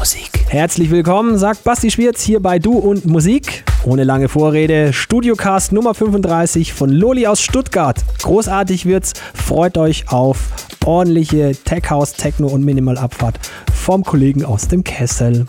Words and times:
Musik. 0.00 0.30
Herzlich 0.48 0.90
willkommen, 0.90 1.36
sagt 1.36 1.62
Basti 1.62 1.90
Schwierz 1.90 2.22
hier 2.22 2.40
bei 2.40 2.58
Du 2.58 2.78
und 2.78 3.04
Musik. 3.04 3.64
Ohne 3.84 4.04
lange 4.04 4.30
Vorrede, 4.30 4.94
Studiocast 4.94 5.72
Nummer 5.72 5.92
35 5.92 6.72
von 6.72 6.88
Loli 6.88 7.26
aus 7.26 7.42
Stuttgart. 7.42 8.02
Großartig 8.22 8.86
wird's, 8.86 9.12
freut 9.34 9.76
euch 9.76 10.10
auf 10.10 10.38
ordentliche 10.86 11.52
Tech 11.66 11.90
House, 11.90 12.14
Techno 12.14 12.46
und 12.48 12.64
Minimal 12.64 12.96
Abfahrt 12.96 13.38
vom 13.74 14.02
Kollegen 14.02 14.42
aus 14.42 14.68
dem 14.68 14.84
Kessel. 14.84 15.46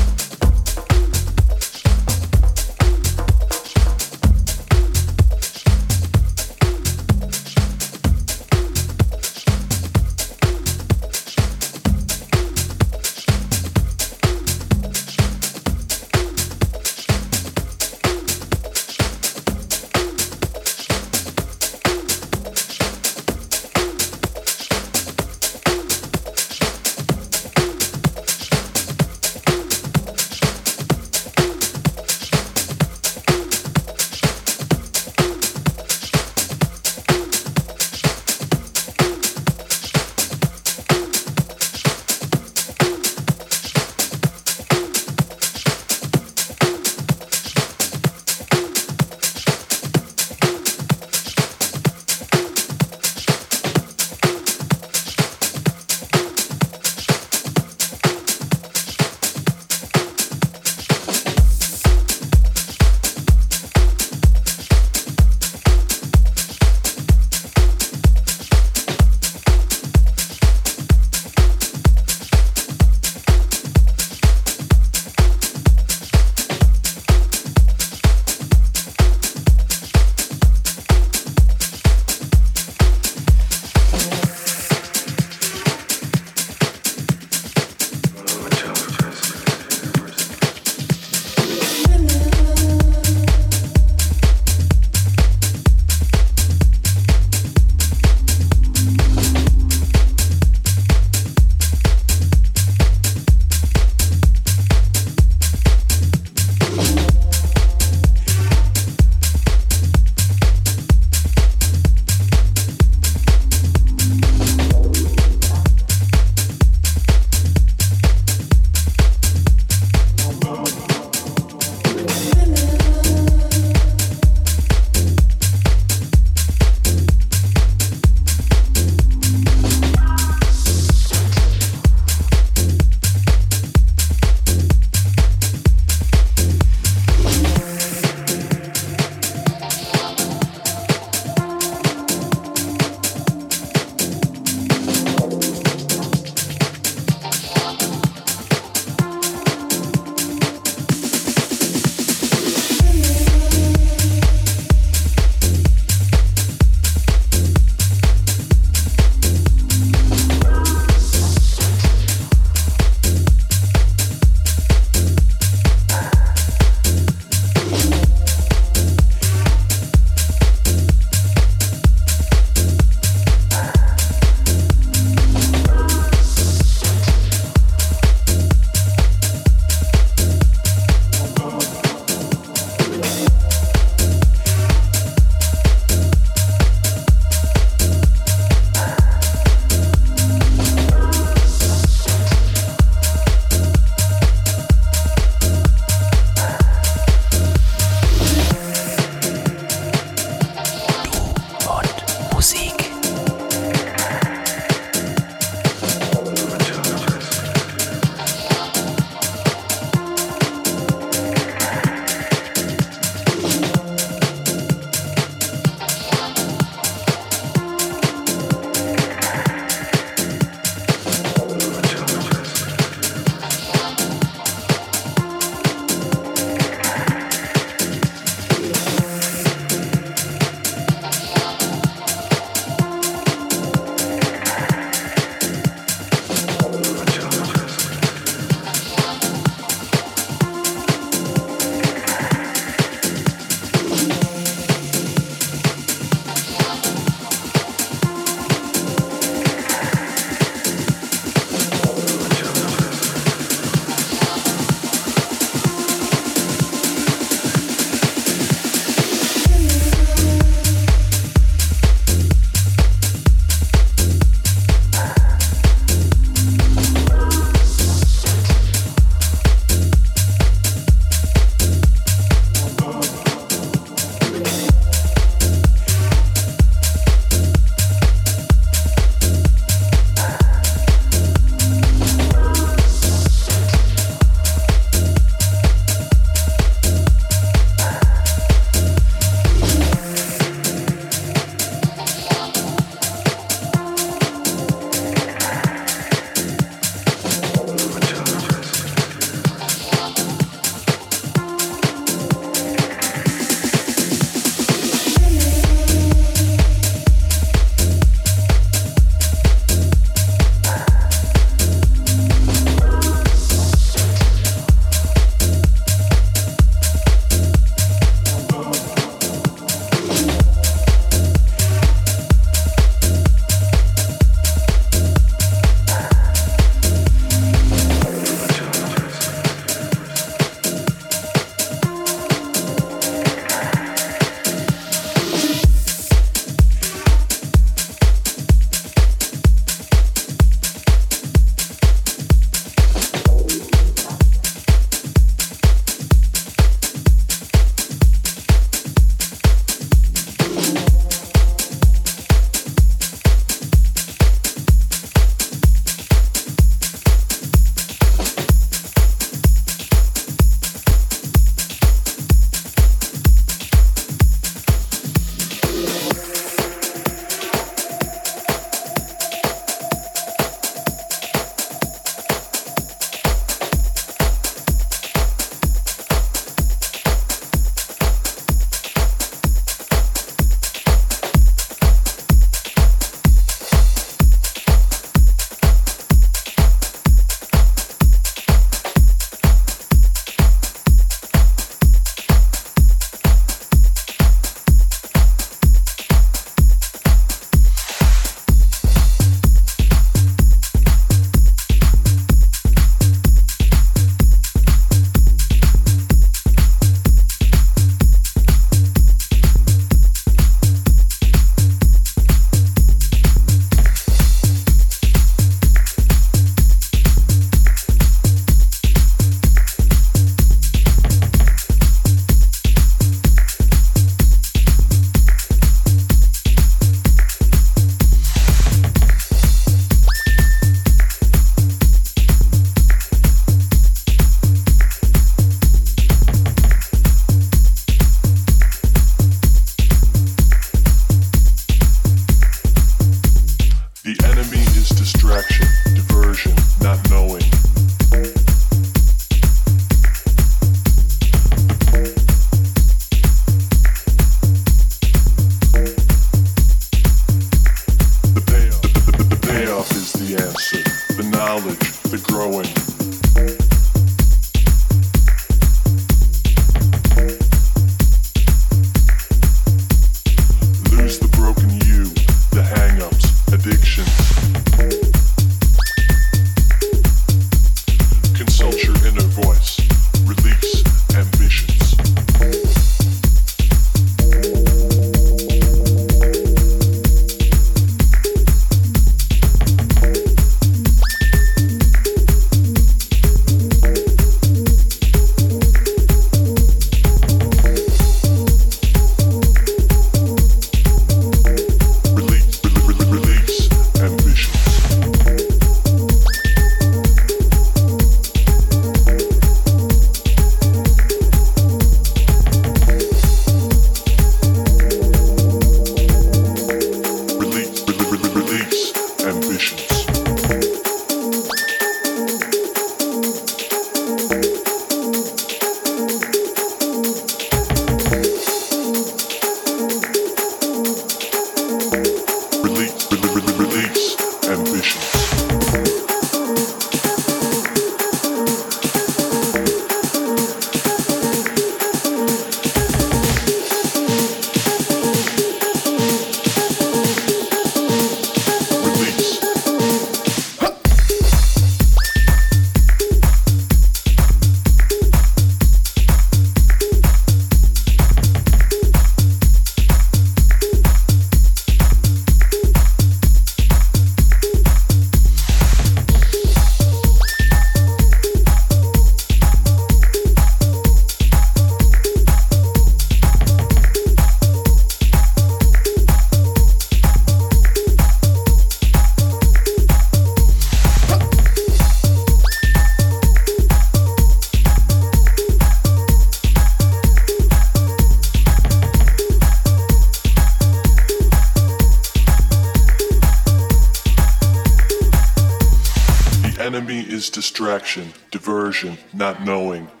Not 599.21 599.45
knowing. 599.45 600.00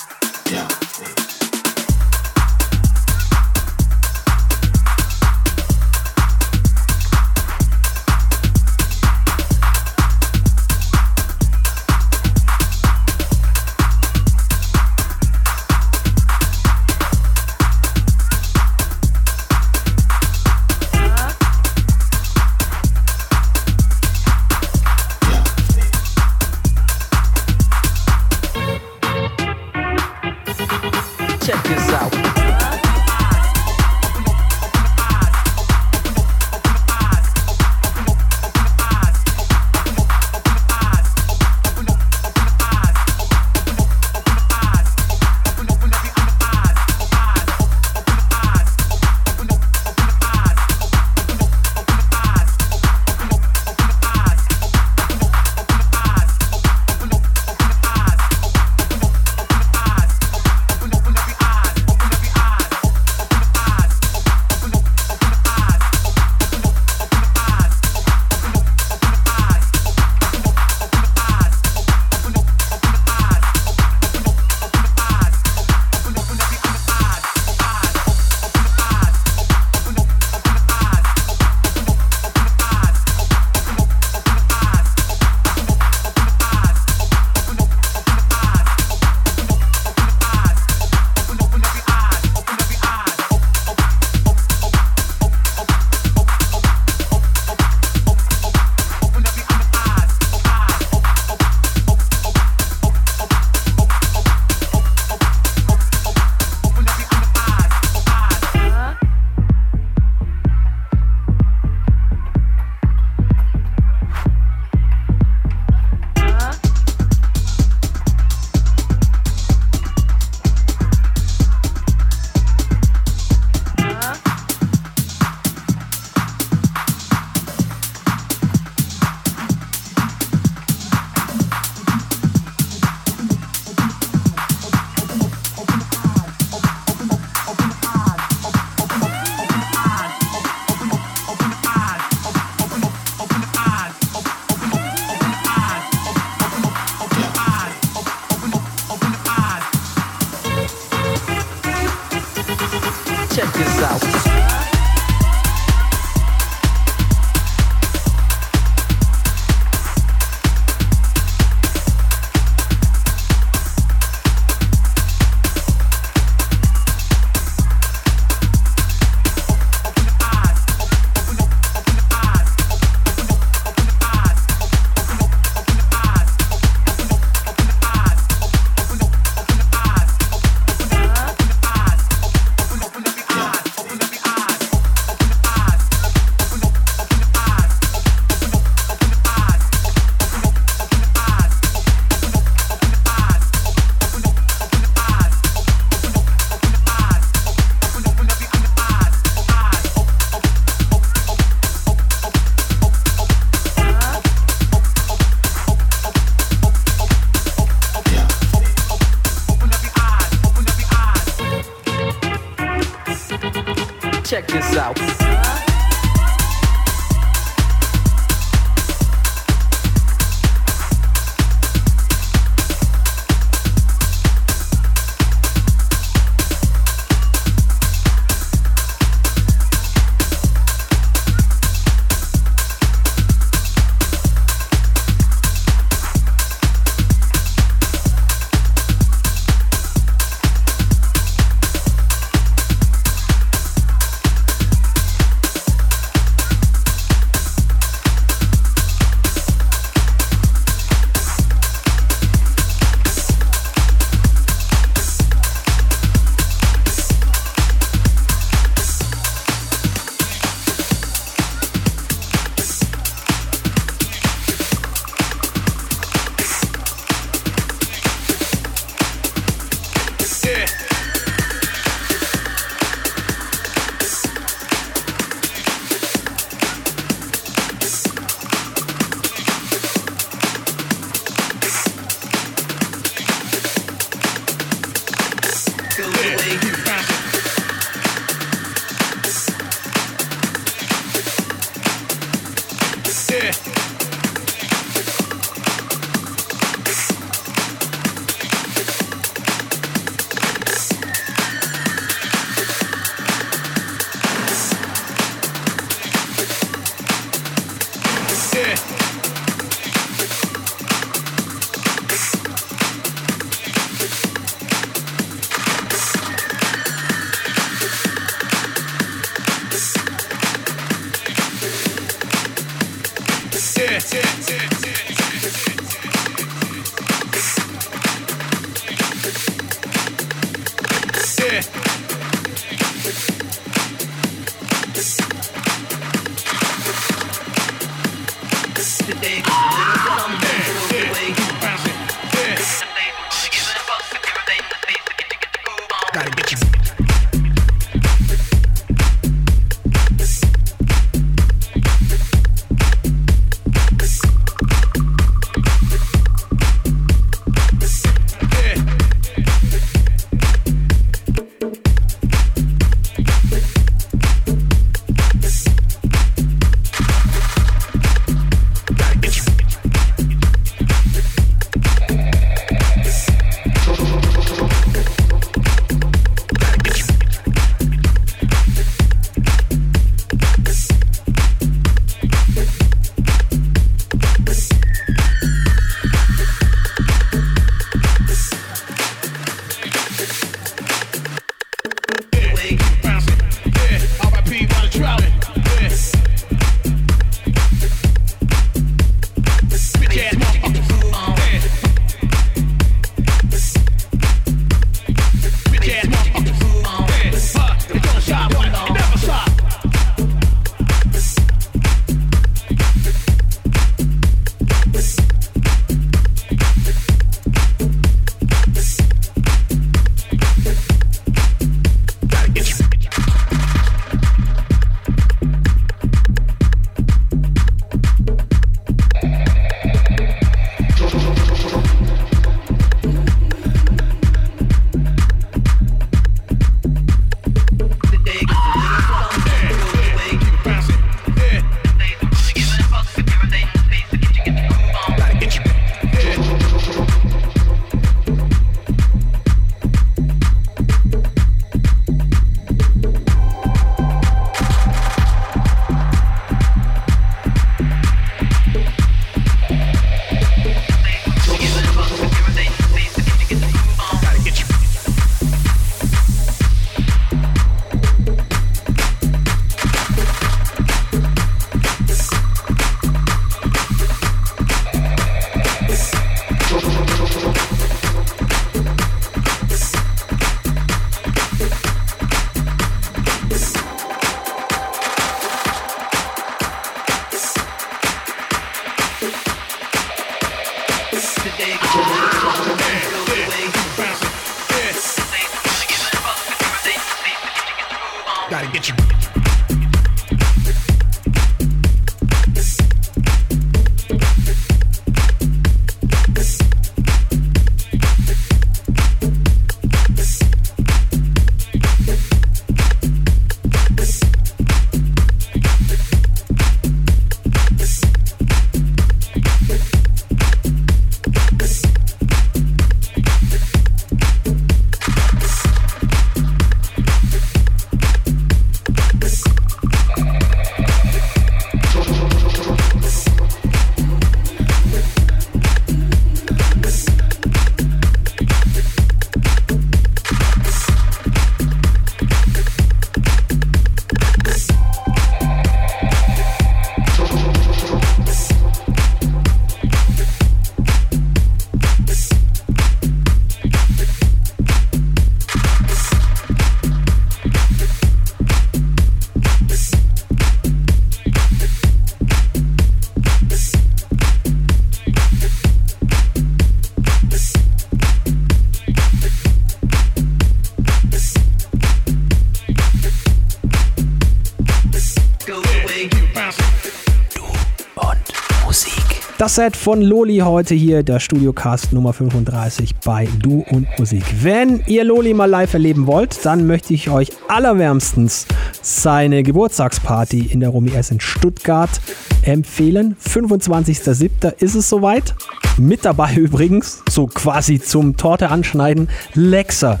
Das 579.54 579.62
Set 579.66 579.76
von 579.76 580.02
Loli 580.02 580.38
heute 580.38 580.74
hier, 580.74 581.04
der 581.04 581.20
Studiocast 581.20 581.92
Nummer 581.92 582.12
35 582.12 582.96
bei 583.04 583.28
Du 583.40 583.64
und 583.70 583.86
Musik. 584.00 584.24
Wenn 584.42 584.82
ihr 584.88 585.04
Loli 585.04 585.32
mal 585.32 585.48
live 585.48 585.74
erleben 585.74 586.08
wollt, 586.08 586.44
dann 586.44 586.66
möchte 586.66 586.92
ich 586.92 587.08
euch 587.08 587.30
allerwärmstens 587.46 588.48
seine 588.82 589.44
Geburtstagsparty 589.44 590.46
in 590.46 590.58
der 590.58 590.70
Romy 590.70 590.90
S 590.96 591.12
in 591.12 591.20
Stuttgart 591.20 592.00
empfehlen. 592.42 593.14
25.07. 593.24 594.54
ist 594.58 594.74
es 594.74 594.88
soweit. 594.88 595.36
Mit 595.78 596.04
dabei 596.04 596.34
übrigens, 596.36 597.04
so 597.08 597.28
quasi 597.28 597.80
zum 597.80 598.16
Torte 598.16 598.50
anschneiden, 598.50 599.08
Lexa. 599.34 600.00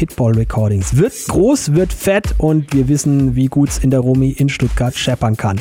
Kidball 0.00 0.32
Recordings. 0.32 0.96
Wird 0.96 1.12
groß, 1.28 1.74
wird 1.74 1.92
fett 1.92 2.34
und 2.38 2.72
wir 2.72 2.88
wissen, 2.88 3.36
wie 3.36 3.48
gut 3.48 3.68
es 3.68 3.76
in 3.76 3.90
der 3.90 4.00
Romy 4.00 4.30
in 4.30 4.48
Stuttgart 4.48 4.96
scheppern 4.96 5.36
kann. 5.36 5.60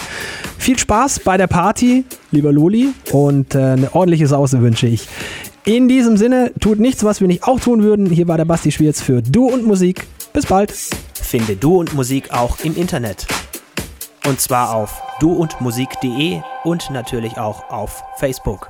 Viel 0.58 0.80
Spaß 0.80 1.20
bei 1.20 1.36
der 1.36 1.48
Party, 1.48 2.06
lieber 2.32 2.54
Loli, 2.54 2.94
und 3.12 3.54
äh, 3.54 3.58
eine 3.58 3.94
ordentliche 3.94 4.28
Sause 4.28 4.62
wünsche 4.62 4.88
ich. 4.88 5.10
In 5.66 5.90
diesem 5.90 6.16
Sinne, 6.16 6.54
tut 6.58 6.80
nichts, 6.80 7.04
was 7.04 7.20
wir 7.20 7.28
nicht 7.28 7.44
auch 7.44 7.60
tun 7.60 7.84
würden. 7.84 8.10
Hier 8.10 8.30
war 8.30 8.38
der 8.38 8.46
Basti 8.46 8.72
Schwierz 8.72 9.02
für 9.02 9.22
Du 9.22 9.46
und 9.50 9.68
Musik. 9.68 10.08
Bis 10.32 10.46
bald. 10.46 10.74
Finde 11.16 11.58
Du 11.58 11.78
und 11.78 11.94
Musik 11.94 12.32
auch 12.32 12.60
im 12.64 12.78
Internet. 12.78 13.28
Und 14.26 14.40
zwar 14.40 14.74
auf 14.74 15.02
duundmusik.de 15.20 16.40
und 16.64 16.92
natürlich 16.92 17.38
auch 17.38 17.70
auf 17.70 18.04
Facebook. 18.16 18.70